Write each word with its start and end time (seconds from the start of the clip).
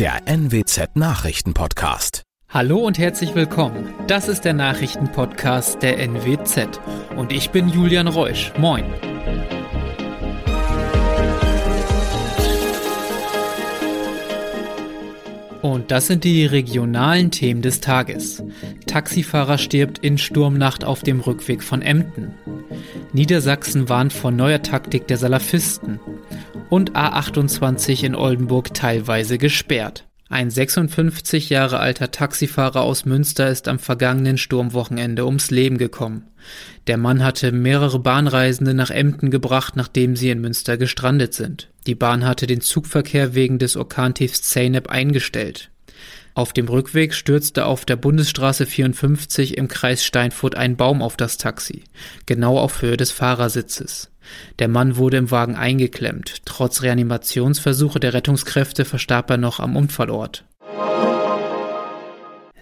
der 0.00 0.22
NWZ 0.26 0.96
Nachrichtenpodcast. 0.96 2.22
Hallo 2.48 2.78
und 2.78 2.98
herzlich 2.98 3.34
willkommen. 3.34 3.92
Das 4.06 4.28
ist 4.28 4.46
der 4.46 4.54
Nachrichtenpodcast 4.54 5.82
der 5.82 5.98
NWZ 5.98 6.80
und 7.16 7.32
ich 7.32 7.50
bin 7.50 7.68
Julian 7.68 8.08
Reusch. 8.08 8.50
Moin. 8.56 8.84
Und 15.60 15.90
das 15.90 16.06
sind 16.06 16.24
die 16.24 16.46
regionalen 16.46 17.30
Themen 17.30 17.60
des 17.60 17.82
Tages. 17.82 18.42
Taxifahrer 18.86 19.58
stirbt 19.58 19.98
in 19.98 20.16
Sturmnacht 20.16 20.82
auf 20.82 21.02
dem 21.02 21.20
Rückweg 21.20 21.62
von 21.62 21.82
Emden. 21.82 22.34
Niedersachsen 23.12 23.90
warnt 23.90 24.14
vor 24.14 24.30
neuer 24.30 24.62
Taktik 24.62 25.08
der 25.08 25.18
Salafisten. 25.18 26.00
Und 26.70 26.92
A28 26.92 28.04
in 28.04 28.14
Oldenburg 28.14 28.72
teilweise 28.72 29.38
gesperrt. 29.38 30.06
Ein 30.28 30.50
56 30.50 31.50
Jahre 31.50 31.80
alter 31.80 32.12
Taxifahrer 32.12 32.82
aus 32.82 33.04
Münster 33.04 33.50
ist 33.50 33.66
am 33.66 33.80
vergangenen 33.80 34.38
Sturmwochenende 34.38 35.26
ums 35.26 35.50
Leben 35.50 35.76
gekommen. 35.76 36.28
Der 36.86 36.96
Mann 36.96 37.24
hatte 37.24 37.50
mehrere 37.50 37.98
Bahnreisende 37.98 38.72
nach 38.72 38.90
Emden 38.90 39.32
gebracht, 39.32 39.74
nachdem 39.74 40.14
sie 40.14 40.30
in 40.30 40.40
Münster 40.40 40.76
gestrandet 40.76 41.34
sind. 41.34 41.70
Die 41.88 41.96
Bahn 41.96 42.24
hatte 42.24 42.46
den 42.46 42.60
Zugverkehr 42.60 43.34
wegen 43.34 43.58
des 43.58 43.76
Orkantiefs 43.76 44.42
Zeynep 44.42 44.88
eingestellt. 44.88 45.70
Auf 46.34 46.52
dem 46.52 46.68
Rückweg 46.68 47.14
stürzte 47.14 47.66
auf 47.66 47.84
der 47.84 47.96
Bundesstraße 47.96 48.66
54 48.66 49.58
im 49.58 49.68
Kreis 49.68 50.04
Steinfurt 50.04 50.54
ein 50.54 50.76
Baum 50.76 51.02
auf 51.02 51.16
das 51.16 51.36
Taxi, 51.36 51.84
genau 52.26 52.58
auf 52.58 52.82
Höhe 52.82 52.96
des 52.96 53.10
Fahrersitzes. 53.10 54.10
Der 54.58 54.68
Mann 54.68 54.96
wurde 54.96 55.16
im 55.16 55.30
Wagen 55.30 55.56
eingeklemmt. 55.56 56.42
Trotz 56.44 56.82
Reanimationsversuche 56.82 57.98
der 57.98 58.14
Rettungskräfte 58.14 58.84
verstarb 58.84 59.30
er 59.30 59.38
noch 59.38 59.58
am 59.60 59.76
Unfallort. 59.76 60.44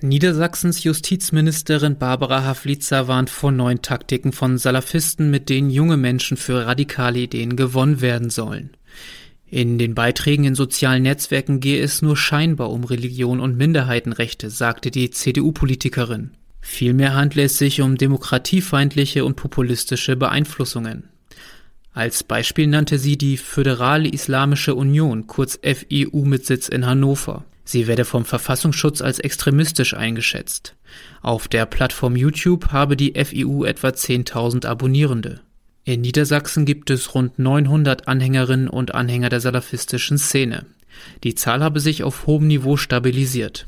Niedersachsens 0.01 0.85
Justizministerin 0.85 1.98
Barbara 1.98 2.45
Havlitzer 2.45 3.09
warnt 3.09 3.31
vor 3.31 3.51
neuen 3.51 3.83
Taktiken 3.83 4.33
von 4.33 4.57
Salafisten, 4.57 5.29
mit 5.29 5.48
denen 5.48 5.70
junge 5.70 5.97
Menschen 5.97 6.37
für 6.37 6.67
radikale 6.67 7.19
Ideen 7.19 7.57
gewonnen 7.57 8.01
werden 8.01 8.31
sollen. 8.31 8.70
In 9.51 9.79
den 9.79 9.95
Beiträgen 9.95 10.45
in 10.45 10.55
sozialen 10.55 11.05
Netzwerken 11.05 11.61
gehe 11.61 11.83
es 11.83 12.03
nur 12.03 12.17
scheinbar 12.17 12.71
um 12.71 12.85
Religion 12.85 13.41
und 13.41 13.57
Minderheitenrechte, 13.57 14.51
sagte 14.51 14.91
die 14.91 15.11
CDU-Politikerin. 15.11 16.33
Vielmehr 16.61 17.15
handle 17.15 17.45
es 17.45 17.57
sich 17.57 17.81
um 17.81 17.97
demokratiefeindliche 17.97 19.25
und 19.25 19.37
populistische 19.37 20.17
Beeinflussungen. 20.17 21.05
Als 21.95 22.23
Beispiel 22.23 22.67
nannte 22.67 22.99
sie 22.99 23.17
die 23.17 23.39
Föderale 23.39 24.09
Islamische 24.09 24.75
Union, 24.75 25.27
kurz 25.27 25.59
FIU 25.63 26.27
mit 26.27 26.45
Sitz 26.45 26.69
in 26.69 26.85
Hannover. 26.85 27.45
Sie 27.65 27.87
werde 27.87 28.05
vom 28.05 28.27
Verfassungsschutz 28.27 29.01
als 29.01 29.19
extremistisch 29.19 29.95
eingeschätzt. 29.95 30.77
Auf 31.23 31.49
der 31.49 31.67
Plattform 31.67 32.17
YouTube 32.17 32.69
habe 32.71 32.97
die 32.97 33.13
FIU 33.13 33.65
etwa 33.65 33.89
10.000 33.89 34.67
Abonnierende. 34.67 35.41
In 35.89 36.03
Niedersachsen 36.03 36.67
gibt 36.67 36.91
es 36.91 37.14
rund 37.14 37.39
900 37.39 38.08
Anhängerinnen 38.08 38.69
und 38.69 38.94
Anhänger 38.94 39.31
der 39.31 39.41
salafistischen 39.41 40.19
Szene. 40.19 40.67
Die 41.25 41.34
Zahl 41.34 41.64
habe 41.64 41.80
sich 41.80 42.03
auf 42.03 42.27
hohem 42.27 42.47
Niveau 42.47 42.77
stabilisiert. 42.77 43.67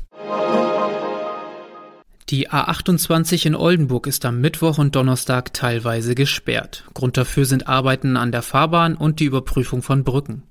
Die 2.29 2.47
A28 2.51 3.47
in 3.47 3.55
Oldenburg 3.55 4.05
ist 4.05 4.23
am 4.23 4.39
Mittwoch 4.39 4.77
und 4.77 4.95
Donnerstag 4.95 5.51
teilweise 5.55 6.13
gesperrt. 6.13 6.83
Grund 6.93 7.17
dafür 7.17 7.45
sind 7.45 7.67
Arbeiten 7.67 8.15
an 8.17 8.31
der 8.31 8.43
Fahrbahn 8.43 8.95
und 8.95 9.19
die 9.19 9.25
Überprüfung 9.25 9.81
von 9.81 10.03
Brücken. 10.03 10.43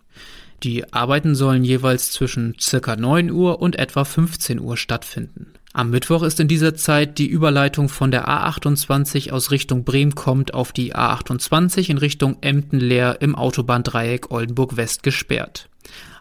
Die 0.64 0.92
Arbeiten 0.92 1.36
sollen 1.36 1.62
jeweils 1.62 2.10
zwischen 2.10 2.56
circa 2.58 2.96
9 2.96 3.30
Uhr 3.30 3.62
und 3.62 3.78
etwa 3.78 4.04
15 4.04 4.58
Uhr 4.58 4.76
stattfinden. 4.76 5.52
Am 5.72 5.90
Mittwoch 5.90 6.24
ist 6.24 6.40
in 6.40 6.48
dieser 6.48 6.74
Zeit 6.74 7.18
die 7.18 7.28
Überleitung 7.28 7.88
von 7.88 8.10
der 8.10 8.28
A28 8.28 9.30
aus 9.30 9.52
Richtung 9.52 9.84
Bremen 9.84 10.16
kommt 10.16 10.52
auf 10.52 10.72
die 10.72 10.96
A28 10.96 11.90
in 11.90 11.98
Richtung 11.98 12.38
Emden-Leer 12.40 13.18
im 13.20 13.36
Autobahndreieck 13.36 14.32
Oldenburg 14.32 14.76
West 14.76 15.04
gesperrt. 15.04 15.68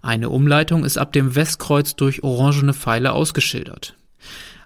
Eine 0.03 0.29
Umleitung 0.29 0.85
ist 0.85 0.99
ab 0.99 1.13
dem 1.13 1.35
Westkreuz 1.35 1.95
durch 1.95 2.23
orangene 2.23 2.73
Pfeile 2.73 3.11
ausgeschildert. 3.13 3.95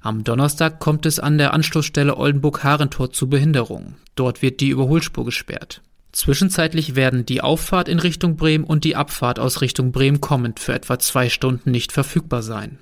Am 0.02 0.26
Donnerstag 0.26 0.82
kommt 0.82 1.06
es 1.06 1.18
an 1.18 1.38
der 1.38 1.54
Anschlussstelle 1.54 2.18
Oldenburg-Harentor 2.18 3.14
zu 3.14 3.30
Behinderungen. 3.30 3.96
Dort 4.16 4.42
wird 4.42 4.60
die 4.60 4.70
Überholspur 4.70 5.24
gesperrt. 5.24 5.82
Zwischenzeitlich 6.12 6.96
werden 6.96 7.26
die 7.26 7.42
Auffahrt 7.42 7.88
in 7.88 8.00
Richtung 8.00 8.36
Bremen 8.36 8.66
und 8.66 8.84
die 8.84 8.98
Abfahrt 8.98 9.40
aus 9.40 9.62
Richtung 9.62 9.94
Bremen 9.94 10.20
kommend 10.20 10.60
für 10.60 10.74
etwa 10.74 11.00
zwei 11.00 11.30
Stunden 11.30 11.72
nicht 11.72 11.94
verfügbar 11.94 12.44
sein. 12.44 12.80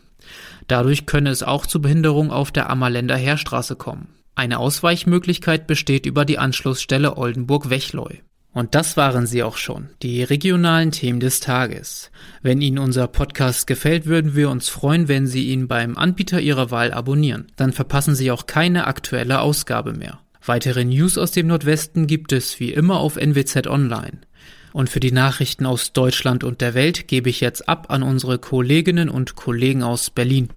Dadurch 0.67 1.05
könne 1.05 1.29
es 1.29 1.43
auch 1.43 1.65
zu 1.65 1.81
Behinderungen 1.81 2.31
auf 2.31 2.51
der 2.51 2.69
Ammerländer 2.69 3.15
Heerstraße 3.15 3.75
kommen. 3.75 4.09
Eine 4.35 4.59
Ausweichmöglichkeit 4.59 5.67
besteht 5.67 6.05
über 6.05 6.25
die 6.25 6.39
Anschlussstelle 6.39 7.17
Oldenburg-Wechleu. 7.17 8.15
Und 8.53 8.75
das 8.75 8.97
waren 8.97 9.27
sie 9.27 9.43
auch 9.43 9.55
schon, 9.55 9.89
die 10.01 10.23
regionalen 10.23 10.91
Themen 10.91 11.21
des 11.21 11.39
Tages. 11.39 12.11
Wenn 12.41 12.59
Ihnen 12.59 12.79
unser 12.79 13.07
Podcast 13.07 13.65
gefällt, 13.65 14.05
würden 14.05 14.35
wir 14.35 14.49
uns 14.49 14.67
freuen, 14.67 15.07
wenn 15.07 15.25
Sie 15.25 15.49
ihn 15.49 15.69
beim 15.69 15.97
Anbieter 15.97 16.41
Ihrer 16.41 16.69
Wahl 16.69 16.91
abonnieren. 16.91 17.47
Dann 17.55 17.71
verpassen 17.71 18.13
Sie 18.13 18.29
auch 18.29 18.47
keine 18.47 18.87
aktuelle 18.87 19.39
Ausgabe 19.39 19.93
mehr. 19.93 20.19
Weitere 20.45 20.83
News 20.83 21.17
aus 21.17 21.31
dem 21.31 21.47
Nordwesten 21.47 22.07
gibt 22.07 22.33
es 22.33 22.59
wie 22.59 22.73
immer 22.73 22.99
auf 22.99 23.15
NWZ 23.15 23.67
Online. 23.67 24.19
Und 24.73 24.89
für 24.89 24.99
die 24.99 25.11
Nachrichten 25.11 25.65
aus 25.65 25.93
Deutschland 25.93 26.43
und 26.43 26.61
der 26.61 26.73
Welt 26.73 27.07
gebe 27.07 27.29
ich 27.29 27.41
jetzt 27.41 27.67
ab 27.67 27.87
an 27.89 28.03
unsere 28.03 28.39
Kolleginnen 28.39 29.09
und 29.09 29.35
Kollegen 29.35 29.83
aus 29.83 30.09
Berlin. 30.09 30.49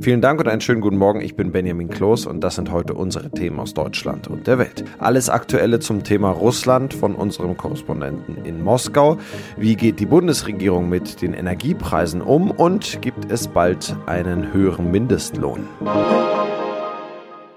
Vielen 0.00 0.20
Dank 0.20 0.38
und 0.38 0.48
einen 0.48 0.60
schönen 0.60 0.82
guten 0.82 0.98
Morgen. 0.98 1.22
Ich 1.22 1.34
bin 1.34 1.50
Benjamin 1.50 1.88
Kloß 1.88 2.26
und 2.26 2.42
das 2.42 2.56
sind 2.56 2.70
heute 2.70 2.92
unsere 2.92 3.30
Themen 3.30 3.58
aus 3.58 3.72
Deutschland 3.72 4.28
und 4.28 4.46
der 4.46 4.58
Welt. 4.58 4.84
Alles 4.98 5.30
Aktuelle 5.30 5.80
zum 5.80 6.04
Thema 6.04 6.30
Russland 6.30 6.92
von 6.92 7.14
unserem 7.14 7.56
Korrespondenten 7.56 8.44
in 8.44 8.62
Moskau. 8.62 9.16
Wie 9.56 9.76
geht 9.76 10.00
die 10.00 10.06
Bundesregierung 10.06 10.90
mit 10.90 11.22
den 11.22 11.32
Energiepreisen 11.32 12.20
um 12.20 12.50
und 12.50 13.00
gibt 13.00 13.30
es 13.32 13.48
bald 13.48 13.96
einen 14.04 14.52
höheren 14.52 14.90
Mindestlohn? 14.90 15.66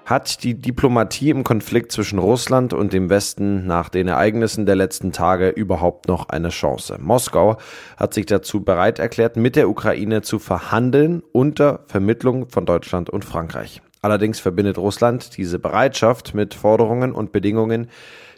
Hat 0.07 0.45
die 0.45 0.53
Diplomatie 0.53 1.31
im 1.31 1.43
Konflikt 1.43 1.91
zwischen 1.91 2.17
Russland 2.17 2.71
und 2.71 2.93
dem 2.93 3.09
Westen 3.09 3.67
nach 3.67 3.89
den 3.89 4.07
Ereignissen 4.07 4.65
der 4.65 4.77
letzten 4.77 5.11
Tage 5.11 5.49
überhaupt 5.49 6.07
noch 6.07 6.29
eine 6.29 6.47
Chance? 6.47 6.97
Moskau 6.97 7.57
hat 7.97 8.13
sich 8.13 8.25
dazu 8.25 8.63
bereit 8.63 8.99
erklärt, 8.99 9.35
mit 9.35 9.57
der 9.57 9.67
Ukraine 9.67 10.21
zu 10.21 10.39
verhandeln 10.39 11.23
unter 11.33 11.81
Vermittlung 11.87 12.47
von 12.47 12.65
Deutschland 12.65 13.09
und 13.09 13.25
Frankreich. 13.25 13.81
Allerdings 14.07 14.39
verbindet 14.39 14.77
Russland 14.77 15.35
diese 15.35 15.59
Bereitschaft 15.59 16.33
mit 16.33 16.53
Forderungen 16.53 17.11
und 17.11 17.33
Bedingungen, 17.33 17.89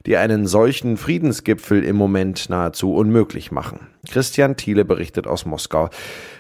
die 0.08 0.18
einen 0.18 0.48
solchen 0.48 0.98
Friedensgipfel 0.98 1.84
im 1.84 1.96
Moment 1.96 2.50
nahezu 2.50 2.96
unmöglich 2.96 3.52
machen. 3.52 3.82
Christian 4.10 4.56
Thiele 4.56 4.84
berichtet 4.84 5.28
aus 5.28 5.46
Moskau. 5.46 5.92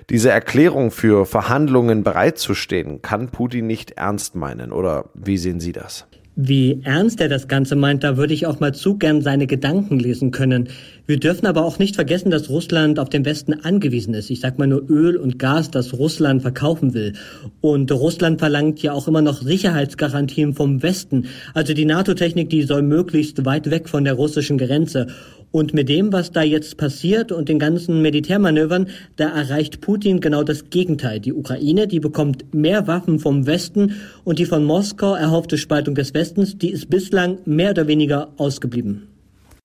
Diese 0.09 0.31
Erklärung 0.31 0.89
für 0.89 1.27
Verhandlungen 1.27 2.01
bereitzustehen, 2.01 3.03
kann 3.03 3.29
Putin 3.29 3.67
nicht 3.67 3.91
ernst 3.91 4.33
meinen, 4.33 4.71
oder 4.71 5.11
wie 5.13 5.37
sehen 5.37 5.59
Sie 5.59 5.73
das? 5.73 6.07
Wie 6.41 6.79
ernst 6.85 7.19
er 7.19 7.27
das 7.27 7.49
Ganze 7.49 7.75
meint, 7.75 8.01
da 8.05 8.15
würde 8.15 8.33
ich 8.33 8.45
auch 8.45 8.61
mal 8.61 8.73
zu 8.73 8.97
gern 8.97 9.21
seine 9.21 9.45
Gedanken 9.45 9.99
lesen 9.99 10.31
können. 10.31 10.69
Wir 11.05 11.19
dürfen 11.19 11.45
aber 11.45 11.65
auch 11.65 11.79
nicht 11.79 11.95
vergessen, 11.95 12.31
dass 12.31 12.49
Russland 12.49 12.97
auf 12.97 13.09
den 13.09 13.25
Westen 13.25 13.65
angewiesen 13.65 14.13
ist. 14.13 14.29
Ich 14.29 14.39
sag 14.39 14.57
mal 14.57 14.65
nur 14.65 14.89
Öl 14.89 15.17
und 15.17 15.37
Gas, 15.37 15.69
das 15.69 15.95
Russland 15.95 16.41
verkaufen 16.41 16.93
will. 16.93 17.11
Und 17.59 17.91
Russland 17.91 18.39
verlangt 18.39 18.81
ja 18.81 18.93
auch 18.93 19.09
immer 19.09 19.21
noch 19.21 19.41
Sicherheitsgarantien 19.41 20.53
vom 20.53 20.81
Westen. 20.81 21.25
Also 21.53 21.73
die 21.73 21.83
NATO-Technik, 21.83 22.49
die 22.49 22.63
soll 22.63 22.83
möglichst 22.83 23.43
weit 23.43 23.69
weg 23.69 23.89
von 23.89 24.05
der 24.05 24.13
russischen 24.13 24.57
Grenze. 24.57 25.07
Und 25.51 25.73
mit 25.73 25.89
dem, 25.89 26.13
was 26.13 26.31
da 26.31 26.43
jetzt 26.43 26.77
passiert 26.77 27.31
und 27.31 27.49
den 27.49 27.57
ganzen 27.57 28.01
Militärmanövern, 28.01 28.87
da 29.15 29.29
erreicht 29.29 29.81
Putin 29.81 30.19
genau 30.19 30.43
das 30.43 30.69
Gegenteil. 30.69 31.19
Die 31.19 31.33
Ukraine, 31.33 31.87
die 31.87 31.99
bekommt 31.99 32.53
mehr 32.53 32.85
Waffen 32.85 33.19
vom 33.19 33.47
Westen 33.47 33.95
und 34.23 34.37
die 34.37 34.45
von 34.45 34.63
Moskau 34.63 35.15
erhoffte 35.15 35.57
Spaltung 35.57 35.95
des 35.95 36.13
Westens, 36.13 36.57
die 36.57 36.71
ist 36.71 36.89
bislang 36.89 37.39
mehr 37.45 37.71
oder 37.71 37.87
weniger 37.87 38.31
ausgeblieben. 38.37 39.07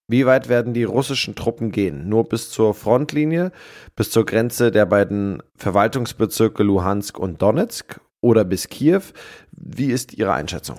Wie 0.08 0.26
weit 0.26 0.48
werden 0.48 0.74
die 0.74 0.84
russischen 0.84 1.34
Truppen 1.34 1.70
gehen? 1.70 2.08
Nur 2.08 2.24
bis 2.28 2.50
zur 2.50 2.74
Frontlinie, 2.74 3.52
bis 3.96 4.10
zur 4.10 4.26
Grenze 4.26 4.70
der 4.70 4.84
beiden 4.86 5.42
Verwaltungsbezirke 5.56 6.62
Luhansk 6.62 7.18
und 7.18 7.40
Donetsk 7.40 8.00
oder 8.20 8.44
bis 8.44 8.68
Kiew? 8.68 9.02
Wie 9.52 9.86
ist 9.86 10.14
Ihre 10.14 10.34
Einschätzung? 10.34 10.76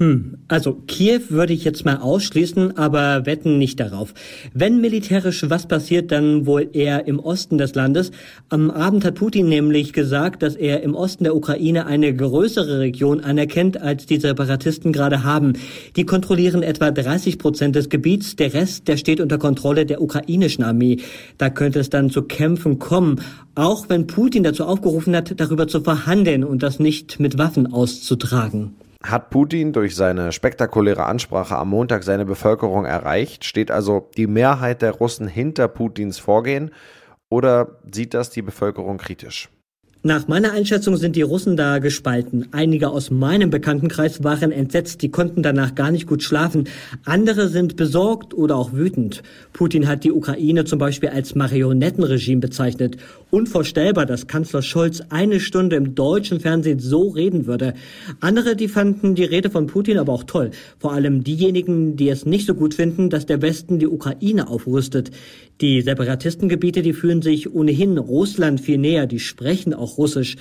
Hm, 0.00 0.38
also 0.48 0.72
Kiew 0.86 1.20
würde 1.28 1.52
ich 1.52 1.62
jetzt 1.62 1.84
mal 1.84 1.98
ausschließen, 1.98 2.78
aber 2.78 3.26
wetten 3.26 3.58
nicht 3.58 3.78
darauf. 3.80 4.14
Wenn 4.54 4.80
militärisch 4.80 5.44
was 5.50 5.68
passiert, 5.68 6.10
dann 6.10 6.46
wohl 6.46 6.70
eher 6.72 7.06
im 7.06 7.20
Osten 7.20 7.58
des 7.58 7.74
Landes. 7.74 8.10
Am 8.48 8.70
Abend 8.70 9.04
hat 9.04 9.16
Putin 9.16 9.50
nämlich 9.50 9.92
gesagt, 9.92 10.42
dass 10.42 10.56
er 10.56 10.82
im 10.82 10.94
Osten 10.94 11.24
der 11.24 11.36
Ukraine 11.36 11.84
eine 11.84 12.16
größere 12.16 12.78
Region 12.78 13.20
anerkennt, 13.20 13.78
als 13.82 14.06
die 14.06 14.18
Separatisten 14.18 14.94
gerade 14.94 15.22
haben. 15.22 15.52
Die 15.96 16.06
kontrollieren 16.06 16.62
etwa 16.62 16.90
30 16.90 17.38
Prozent 17.38 17.76
des 17.76 17.90
Gebiets, 17.90 18.36
der 18.36 18.54
Rest, 18.54 18.88
der 18.88 18.96
steht 18.96 19.20
unter 19.20 19.36
Kontrolle 19.36 19.84
der 19.84 20.00
ukrainischen 20.00 20.64
Armee. 20.64 20.96
Da 21.36 21.50
könnte 21.50 21.78
es 21.78 21.90
dann 21.90 22.08
zu 22.08 22.22
Kämpfen 22.22 22.78
kommen, 22.78 23.20
auch 23.54 23.90
wenn 23.90 24.06
Putin 24.06 24.44
dazu 24.44 24.64
aufgerufen 24.64 25.14
hat, 25.14 25.38
darüber 25.38 25.68
zu 25.68 25.82
verhandeln 25.82 26.42
und 26.42 26.62
das 26.62 26.78
nicht 26.78 27.20
mit 27.20 27.36
Waffen 27.36 27.70
auszutragen. 27.70 28.72
Hat 29.02 29.30
Putin 29.30 29.72
durch 29.72 29.96
seine 29.96 30.30
spektakuläre 30.30 31.06
Ansprache 31.06 31.56
am 31.56 31.70
Montag 31.70 32.02
seine 32.02 32.26
Bevölkerung 32.26 32.84
erreicht? 32.84 33.44
Steht 33.44 33.70
also 33.70 34.10
die 34.16 34.26
Mehrheit 34.26 34.82
der 34.82 34.92
Russen 34.92 35.26
hinter 35.26 35.68
Putins 35.68 36.18
Vorgehen 36.18 36.70
oder 37.30 37.78
sieht 37.90 38.12
das 38.12 38.28
die 38.28 38.42
Bevölkerung 38.42 38.98
kritisch? 38.98 39.48
Nach 40.02 40.28
meiner 40.28 40.52
Einschätzung 40.52 40.96
sind 40.96 41.14
die 41.14 41.20
Russen 41.20 41.58
da 41.58 41.78
gespalten. 41.78 42.46
Einige 42.52 42.88
aus 42.88 43.10
meinem 43.10 43.50
Bekanntenkreis 43.50 44.24
waren 44.24 44.50
entsetzt, 44.50 45.02
die 45.02 45.10
konnten 45.10 45.42
danach 45.42 45.74
gar 45.74 45.90
nicht 45.90 46.06
gut 46.06 46.22
schlafen. 46.22 46.68
Andere 47.04 47.48
sind 47.48 47.76
besorgt 47.76 48.32
oder 48.32 48.56
auch 48.56 48.72
wütend. 48.72 49.22
Putin 49.52 49.86
hat 49.86 50.02
die 50.04 50.10
Ukraine 50.10 50.64
zum 50.64 50.78
Beispiel 50.78 51.10
als 51.10 51.34
Marionettenregime 51.34 52.40
bezeichnet. 52.40 52.96
Unvorstellbar, 53.28 54.06
dass 54.06 54.26
Kanzler 54.26 54.62
Scholz 54.62 55.02
eine 55.10 55.38
Stunde 55.38 55.76
im 55.76 55.94
deutschen 55.94 56.40
Fernsehen 56.40 56.78
so 56.78 57.10
reden 57.10 57.46
würde. 57.46 57.74
Andere, 58.20 58.56
die 58.56 58.68
fanden 58.68 59.14
die 59.14 59.24
Rede 59.24 59.50
von 59.50 59.66
Putin 59.66 59.98
aber 59.98 60.14
auch 60.14 60.24
toll. 60.24 60.50
Vor 60.78 60.94
allem 60.94 61.24
diejenigen, 61.24 61.96
die 61.96 62.08
es 62.08 62.24
nicht 62.24 62.46
so 62.46 62.54
gut 62.54 62.72
finden, 62.72 63.10
dass 63.10 63.26
der 63.26 63.42
Westen 63.42 63.78
die 63.78 63.86
Ukraine 63.86 64.48
aufrüstet. 64.48 65.10
Die 65.60 65.82
Separatistengebiete, 65.82 66.80
die 66.80 66.94
fühlen 66.94 67.20
sich 67.20 67.52
ohnehin 67.52 67.98
Russland 67.98 68.62
viel 68.62 68.78
näher, 68.78 69.06
die 69.06 69.18
sprechen 69.18 69.74
auch 69.74 69.89
Russisch. 69.98 70.36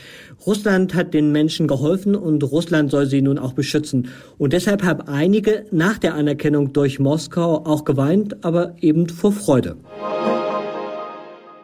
Russland 0.46 0.94
hat 0.94 1.14
den 1.14 1.32
Menschen 1.32 1.68
geholfen 1.68 2.16
und 2.16 2.44
Russland 2.44 2.92
soll 2.92 3.06
sie 3.06 3.22
nun 3.22 3.38
auch 3.38 3.54
beschützen. 3.54 4.10
Und 4.38 4.54
deshalb 4.54 4.84
haben 4.84 5.02
einige 5.08 5.66
nach 5.72 5.98
der 5.98 6.16
Anerkennung 6.16 6.74
durch 6.74 7.00
Moskau 7.00 7.66
auch 7.66 7.86
geweint, 7.86 8.44
aber 8.44 8.76
eben 8.82 9.10
vor 9.10 9.32
Freude. 9.32 9.78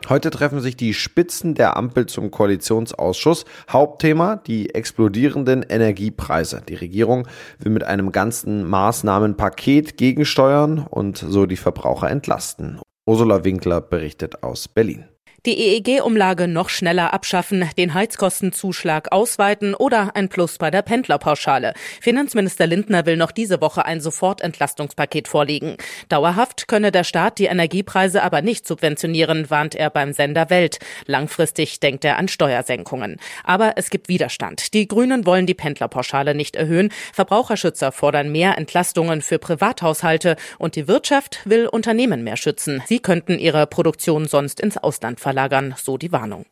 Heute 0.08 0.30
treffen 0.30 0.60
sich 0.60 0.78
die 0.78 0.94
Spitzen 0.94 1.56
der 1.56 1.78
Ampel 1.78 2.06
zum 2.06 2.30
Koalitionsausschuss. 2.30 3.46
Hauptthema 3.72 4.36
die 4.36 4.76
explodierenden 4.76 5.64
Energiepreise. 5.64 6.62
Die 6.68 6.76
Regierung 6.76 7.28
will 7.58 7.72
mit 7.72 7.84
einem 7.84 8.12
ganzen 8.12 8.70
Maßnahmenpaket 8.70 9.98
gegensteuern 9.98 10.86
und 10.88 11.18
so 11.18 11.48
die 11.48 11.58
Verbraucher 11.58 12.10
entlasten. 12.12 12.80
Ursula 13.08 13.44
Winkler 13.44 13.82
berichtet 13.82 14.44
aus 14.44 14.68
Berlin 14.68 15.06
die 15.46 15.60
EEG-Umlage 15.60 16.48
noch 16.48 16.70
schneller 16.70 17.14
abschaffen, 17.14 17.70
den 17.78 17.94
Heizkostenzuschlag 17.94 19.12
ausweiten 19.12 19.76
oder 19.76 20.16
ein 20.16 20.28
Plus 20.28 20.58
bei 20.58 20.72
der 20.72 20.82
Pendlerpauschale. 20.82 21.74
Finanzminister 22.02 22.66
Lindner 22.66 23.06
will 23.06 23.16
noch 23.16 23.32
diese 23.32 23.62
Woche 23.62 23.86
ein 23.86 24.02
Sofortentlastungspaket 24.02 25.28
vorlegen. 25.28 25.78
Dauerhaft 26.10 26.68
könne 26.68 26.92
der 26.92 27.04
Staat 27.04 27.38
die 27.38 27.46
Energiepreise 27.46 28.24
aber 28.24 28.42
nicht 28.42 28.68
subventionieren, 28.68 29.50
warnt 29.52 29.76
er 29.76 29.92
beim 29.92 30.14
Sender 30.14 30.50
Welt. 30.50 30.80
Langfristig 31.06 31.80
denkt 31.80 32.06
er 32.06 32.18
an 32.18 32.28
Steuersenkungen. 32.28 33.18
Aber 33.44 33.74
es 33.76 33.92
gibt 33.92 34.10
Widerstand. 34.10 34.74
Die 34.74 34.88
Grünen 34.88 35.28
wollen 35.28 35.46
die 35.46 35.54
Pendlerpauschale 35.54 36.34
nicht 36.34 36.56
erhöhen. 36.56 36.90
Verbraucherschützer 37.14 37.92
fordern 37.92 38.32
mehr 38.32 38.58
Entlastungen 38.58 39.22
für 39.22 39.38
Privathaushalte 39.38 40.38
und 40.58 40.76
die 40.76 40.88
Wirtschaft 40.88 41.42
will 41.46 41.68
Unternehmen 41.68 42.24
mehr 42.24 42.38
schützen. 42.38 42.82
Sie 42.88 43.00
könnten 43.00 43.38
ihre 43.38 43.68
Produktion 43.68 44.26
sonst 44.26 44.60
ins 44.60 44.78
Ausland 44.78 45.20
verlagern 45.20 45.35
verlagern, 45.36 45.76
so 45.78 45.98
die 45.98 46.14
Warnung. 46.14 46.46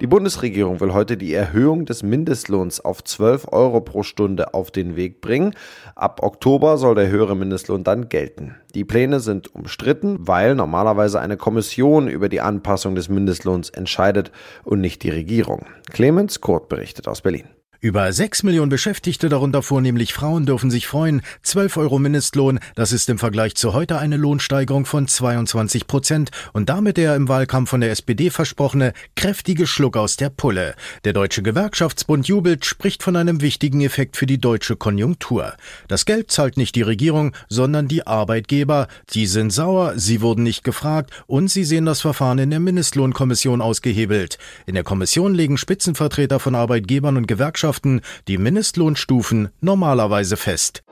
Die 0.00 0.06
Bundesregierung 0.06 0.80
will 0.80 0.94
heute 0.94 1.16
die 1.16 1.34
Erhöhung 1.34 1.84
des 1.84 2.04
Mindestlohns 2.04 2.80
auf 2.80 3.02
12 3.02 3.48
Euro 3.50 3.80
pro 3.80 4.04
Stunde 4.04 4.54
auf 4.54 4.70
den 4.70 4.94
Weg 4.94 5.20
bringen. 5.20 5.54
Ab 5.96 6.22
Oktober 6.22 6.78
soll 6.78 6.94
der 6.94 7.08
höhere 7.08 7.36
Mindestlohn 7.36 7.82
dann 7.82 8.08
gelten. 8.08 8.54
Die 8.74 8.84
Pläne 8.84 9.18
sind 9.18 9.54
umstritten, 9.54 10.16
weil 10.20 10.54
normalerweise 10.54 11.20
eine 11.20 11.36
Kommission 11.36 12.08
über 12.08 12.28
die 12.28 12.40
Anpassung 12.40 12.94
des 12.94 13.08
Mindestlohns 13.08 13.70
entscheidet 13.70 14.30
und 14.62 14.80
nicht 14.80 15.02
die 15.02 15.10
Regierung. 15.10 15.66
Clemens 15.90 16.40
Kurt 16.40 16.68
berichtet 16.68 17.08
aus 17.08 17.20
Berlin. 17.20 17.48
Über 17.80 18.12
sechs 18.12 18.42
Millionen 18.42 18.70
Beschäftigte, 18.70 19.28
darunter 19.28 19.62
vornehmlich 19.62 20.12
Frauen, 20.12 20.46
dürfen 20.46 20.68
sich 20.68 20.88
freuen. 20.88 21.22
12 21.44 21.76
Euro 21.76 22.00
Mindestlohn, 22.00 22.58
das 22.74 22.90
ist 22.90 23.08
im 23.08 23.18
Vergleich 23.18 23.54
zu 23.54 23.72
heute 23.72 23.98
eine 24.00 24.16
Lohnsteigerung 24.16 24.84
von 24.84 25.06
22 25.06 25.86
Prozent 25.86 26.30
und 26.52 26.70
damit 26.70 26.96
der 26.96 27.14
im 27.14 27.28
Wahlkampf 27.28 27.70
von 27.70 27.80
der 27.80 27.92
SPD 27.92 28.30
versprochene 28.30 28.94
kräftige 29.14 29.68
Schluck 29.68 29.96
aus 29.96 30.16
der 30.16 30.28
Pulle. 30.28 30.74
Der 31.04 31.12
Deutsche 31.12 31.40
Gewerkschaftsbund 31.44 32.26
jubelt, 32.26 32.64
spricht 32.64 33.04
von 33.04 33.14
einem 33.14 33.42
wichtigen 33.42 33.80
Effekt 33.82 34.16
für 34.16 34.26
die 34.26 34.40
deutsche 34.40 34.74
Konjunktur. 34.74 35.54
Das 35.86 36.04
Geld 36.04 36.32
zahlt 36.32 36.56
nicht 36.56 36.74
die 36.74 36.82
Regierung, 36.82 37.32
sondern 37.48 37.86
die 37.86 38.04
Arbeitgeber. 38.04 38.88
Die 39.10 39.28
sind 39.28 39.52
sauer, 39.52 39.92
sie 39.94 40.20
wurden 40.20 40.42
nicht 40.42 40.64
gefragt 40.64 41.12
und 41.28 41.46
sie 41.46 41.62
sehen 41.62 41.86
das 41.86 42.00
Verfahren 42.00 42.38
in 42.38 42.50
der 42.50 42.58
Mindestlohnkommission 42.58 43.60
ausgehebelt. 43.60 44.36
In 44.66 44.74
der 44.74 44.82
Kommission 44.82 45.32
legen 45.32 45.56
Spitzenvertreter 45.56 46.40
von 46.40 46.56
Arbeitgebern 46.56 47.16
und 47.16 47.28
Gewerkschaften 47.28 47.67
Gewerkschaften 47.68 48.00
die 48.28 48.38
Mindestlohnstufen 48.38 49.50
normalerweise 49.60 50.38
fest. 50.38 50.82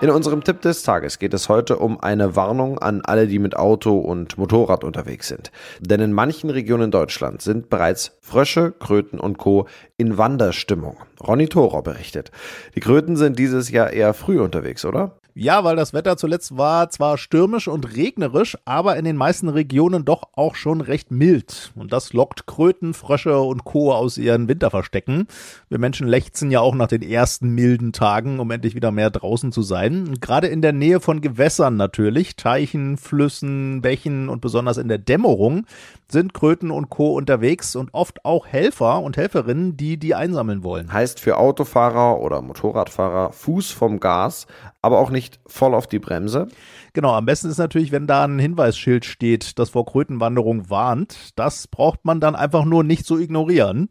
In 0.00 0.10
unserem 0.10 0.42
Tipp 0.42 0.62
des 0.62 0.82
Tages 0.82 1.18
geht 1.18 1.34
es 1.34 1.48
heute 1.48 1.76
um 1.76 2.00
eine 2.00 2.34
Warnung 2.34 2.78
an 2.78 3.02
alle, 3.02 3.28
die 3.28 3.38
mit 3.38 3.54
Auto 3.54 3.98
und 3.98 4.36
Motorrad 4.38 4.82
unterwegs 4.82 5.28
sind. 5.28 5.52
Denn 5.78 6.00
in 6.00 6.12
manchen 6.12 6.50
Regionen 6.50 6.90
Deutschlands 6.90 7.44
sind 7.44 7.68
bereits 7.68 8.12
Frösche, 8.20 8.72
Kröten 8.72 9.20
und 9.20 9.36
Co. 9.36 9.68
in 9.98 10.16
Wanderstimmung. 10.18 10.96
Ronny 11.20 11.48
Thorer 11.48 11.82
berichtet. 11.82 12.32
Die 12.74 12.80
Kröten 12.80 13.16
sind 13.16 13.38
dieses 13.38 13.70
Jahr 13.70 13.92
eher 13.92 14.14
früh 14.14 14.40
unterwegs, 14.40 14.84
oder? 14.84 15.18
Ja, 15.34 15.64
weil 15.64 15.76
das 15.76 15.94
Wetter 15.94 16.18
zuletzt 16.18 16.58
war 16.58 16.90
zwar 16.90 17.16
stürmisch 17.16 17.66
und 17.66 17.96
regnerisch, 17.96 18.58
aber 18.66 18.96
in 18.96 19.06
den 19.06 19.16
meisten 19.16 19.48
Regionen 19.48 20.04
doch 20.04 20.28
auch 20.34 20.54
schon 20.54 20.82
recht 20.82 21.10
mild. 21.10 21.72
Und 21.74 21.90
das 21.90 22.12
lockt 22.12 22.46
Kröten, 22.46 22.92
Frösche 22.92 23.40
und 23.40 23.64
Co. 23.64 23.94
aus 23.94 24.18
ihren 24.18 24.46
Winterverstecken. 24.48 25.26
Wir 25.70 25.78
Menschen 25.78 26.06
lechzen 26.06 26.50
ja 26.50 26.60
auch 26.60 26.74
nach 26.74 26.88
den 26.88 27.00
ersten 27.00 27.48
milden 27.54 27.94
Tagen, 27.94 28.40
um 28.40 28.50
endlich 28.50 28.74
wieder 28.74 28.90
mehr 28.90 29.08
draußen 29.08 29.52
zu 29.52 29.62
sein. 29.62 30.06
Und 30.06 30.20
gerade 30.20 30.48
in 30.48 30.60
der 30.60 30.74
Nähe 30.74 31.00
von 31.00 31.22
Gewässern 31.22 31.76
natürlich, 31.76 32.36
Teichen, 32.36 32.98
Flüssen, 32.98 33.80
Bächen 33.80 34.28
und 34.28 34.42
besonders 34.42 34.76
in 34.76 34.88
der 34.88 34.98
Dämmerung 34.98 35.66
sind 36.12 36.34
Kröten 36.34 36.70
und 36.70 36.90
Co. 36.90 37.14
unterwegs 37.14 37.74
und 37.74 37.92
oft 37.92 38.24
auch 38.24 38.46
Helfer 38.46 39.00
und 39.00 39.16
Helferinnen, 39.16 39.76
die 39.76 39.96
die 39.96 40.14
einsammeln 40.14 40.62
wollen. 40.62 40.92
Heißt 40.92 41.18
für 41.18 41.38
Autofahrer 41.38 42.20
oder 42.20 42.42
Motorradfahrer 42.42 43.32
Fuß 43.32 43.70
vom 43.70 43.98
Gas, 43.98 44.46
aber 44.82 44.98
auch 44.98 45.10
nicht 45.10 45.40
voll 45.46 45.74
auf 45.74 45.86
die 45.86 45.98
Bremse. 45.98 46.48
Genau, 46.92 47.14
am 47.14 47.24
besten 47.24 47.48
ist 47.48 47.58
natürlich, 47.58 47.90
wenn 47.90 48.06
da 48.06 48.24
ein 48.24 48.38
Hinweisschild 48.38 49.04
steht, 49.04 49.58
das 49.58 49.70
vor 49.70 49.86
Krötenwanderung 49.86 50.68
warnt. 50.68 51.30
Das 51.36 51.66
braucht 51.66 52.04
man 52.04 52.20
dann 52.20 52.36
einfach 52.36 52.64
nur 52.64 52.84
nicht 52.84 53.06
zu 53.06 53.18
ignorieren. 53.18 53.88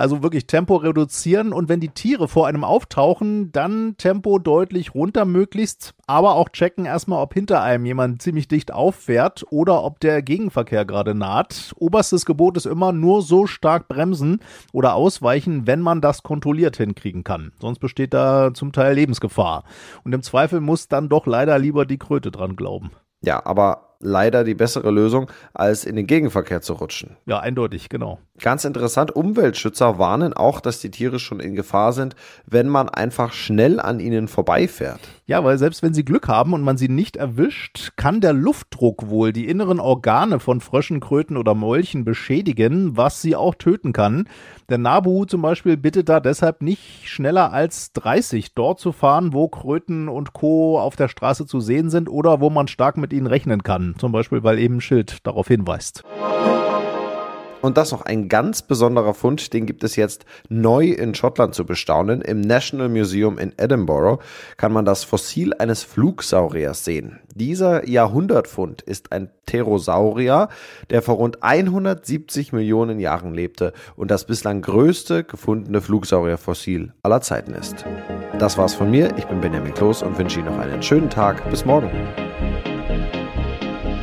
Also 0.00 0.22
wirklich 0.22 0.46
Tempo 0.46 0.76
reduzieren 0.76 1.52
und 1.52 1.68
wenn 1.68 1.78
die 1.78 1.90
Tiere 1.90 2.26
vor 2.26 2.46
einem 2.46 2.64
auftauchen, 2.64 3.52
dann 3.52 3.96
Tempo 3.98 4.38
deutlich 4.38 4.94
runter 4.94 5.26
möglichst, 5.26 5.92
aber 6.06 6.36
auch 6.36 6.48
checken 6.48 6.86
erstmal, 6.86 7.22
ob 7.22 7.34
hinter 7.34 7.62
einem 7.62 7.84
jemand 7.84 8.22
ziemlich 8.22 8.48
dicht 8.48 8.72
auffährt 8.72 9.44
oder 9.50 9.84
ob 9.84 10.00
der 10.00 10.22
Gegenverkehr 10.22 10.86
gerade 10.86 11.14
naht. 11.14 11.74
Oberstes 11.76 12.24
Gebot 12.24 12.56
ist 12.56 12.64
immer 12.64 12.92
nur 12.92 13.20
so 13.20 13.46
stark 13.46 13.88
bremsen 13.88 14.40
oder 14.72 14.94
ausweichen, 14.94 15.66
wenn 15.66 15.82
man 15.82 16.00
das 16.00 16.22
kontrolliert 16.22 16.78
hinkriegen 16.78 17.22
kann. 17.22 17.52
Sonst 17.60 17.80
besteht 17.80 18.14
da 18.14 18.54
zum 18.54 18.72
Teil 18.72 18.94
Lebensgefahr. 18.94 19.64
Und 20.02 20.14
im 20.14 20.22
Zweifel 20.22 20.62
muss 20.62 20.88
dann 20.88 21.10
doch 21.10 21.26
leider 21.26 21.58
lieber 21.58 21.84
die 21.84 21.98
Kröte 21.98 22.30
dran 22.30 22.56
glauben. 22.56 22.90
Ja, 23.20 23.44
aber 23.44 23.89
leider 24.00 24.44
die 24.44 24.54
bessere 24.54 24.90
Lösung, 24.90 25.30
als 25.52 25.84
in 25.84 25.94
den 25.94 26.06
Gegenverkehr 26.06 26.62
zu 26.62 26.72
rutschen. 26.72 27.16
Ja, 27.26 27.38
eindeutig, 27.40 27.88
genau. 27.88 28.18
Ganz 28.40 28.64
interessant, 28.64 29.14
Umweltschützer 29.14 29.98
warnen 29.98 30.32
auch, 30.32 30.60
dass 30.60 30.80
die 30.80 30.90
Tiere 30.90 31.18
schon 31.18 31.40
in 31.40 31.54
Gefahr 31.54 31.92
sind, 31.92 32.16
wenn 32.46 32.68
man 32.68 32.88
einfach 32.88 33.34
schnell 33.34 33.78
an 33.78 34.00
ihnen 34.00 34.28
vorbeifährt. 34.28 35.00
Ja, 35.26 35.44
weil 35.44 35.58
selbst 35.58 35.82
wenn 35.82 35.92
sie 35.92 36.06
Glück 36.06 36.26
haben 36.26 36.54
und 36.54 36.62
man 36.62 36.78
sie 36.78 36.88
nicht 36.88 37.16
erwischt, 37.16 37.92
kann 37.96 38.22
der 38.22 38.32
Luftdruck 38.32 39.10
wohl 39.10 39.34
die 39.34 39.46
inneren 39.46 39.78
Organe 39.78 40.40
von 40.40 40.60
Fröschen, 40.62 41.00
Kröten 41.00 41.36
oder 41.36 41.54
Molchen 41.54 42.04
beschädigen, 42.04 42.96
was 42.96 43.20
sie 43.20 43.36
auch 43.36 43.54
töten 43.54 43.92
kann. 43.92 44.26
Der 44.70 44.78
Nabu 44.78 45.26
zum 45.26 45.42
Beispiel 45.42 45.76
bittet 45.76 46.08
da 46.08 46.20
deshalb 46.20 46.62
nicht 46.62 47.06
schneller 47.06 47.52
als 47.52 47.92
30 47.92 48.54
dort 48.54 48.80
zu 48.80 48.92
fahren, 48.92 49.34
wo 49.34 49.48
Kröten 49.48 50.08
und 50.08 50.32
Co. 50.32 50.80
auf 50.80 50.96
der 50.96 51.08
Straße 51.08 51.44
zu 51.44 51.60
sehen 51.60 51.90
sind 51.90 52.08
oder 52.08 52.40
wo 52.40 52.48
man 52.48 52.68
stark 52.68 52.96
mit 52.96 53.12
ihnen 53.12 53.26
rechnen 53.26 53.62
kann 53.62 53.89
zum 53.98 54.12
Beispiel 54.12 54.42
weil 54.42 54.58
eben 54.58 54.76
ein 54.76 54.80
Schild 54.80 55.26
darauf 55.26 55.48
hinweist. 55.48 56.04
Und 57.60 57.76
das 57.76 57.92
noch 57.92 58.02
ein 58.02 58.28
ganz 58.28 58.62
besonderer 58.62 59.14
Fund, 59.14 59.52
den 59.52 59.66
gibt 59.66 59.84
es 59.84 59.96
jetzt 59.96 60.24
neu 60.48 60.86
in 60.86 61.14
Schottland 61.14 61.54
zu 61.54 61.66
bestaunen. 61.66 62.22
Im 62.22 62.40
National 62.40 62.88
Museum 62.88 63.38
in 63.38 63.52
Edinburgh 63.58 64.22
kann 64.56 64.72
man 64.72 64.84
das 64.84 65.04
Fossil 65.04 65.52
eines 65.58 65.82
Flugsauriers 65.82 66.84
sehen. 66.84 67.20
Dieser 67.34 67.86
Jahrhundertfund 67.86 68.82
ist 68.82 69.12
ein 69.12 69.30
Pterosaurier, 69.46 70.48
der 70.90 71.02
vor 71.02 71.16
rund 71.16 71.42
170 71.42 72.52
Millionen 72.52 72.98
Jahren 72.98 73.34
lebte 73.34 73.72
und 73.96 74.10
das 74.10 74.24
bislang 74.24 74.62
größte 74.62 75.24
gefundene 75.24 75.80
Flugsaurierfossil 75.80 76.94
aller 77.02 77.20
Zeiten 77.20 77.52
ist. 77.52 77.84
Das 78.38 78.56
war's 78.56 78.74
von 78.74 78.90
mir. 78.90 79.10
Ich 79.18 79.26
bin 79.26 79.40
Benjamin 79.40 79.74
Kloß 79.74 80.02
und 80.02 80.16
wünsche 80.18 80.40
Ihnen 80.40 80.48
noch 80.48 80.58
einen 80.58 80.82
schönen 80.82 81.10
Tag. 81.10 81.48
Bis 81.50 81.64
morgen. 81.64 81.90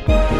Bye. 0.08 0.37